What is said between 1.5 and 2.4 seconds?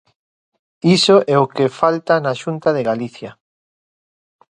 que falta na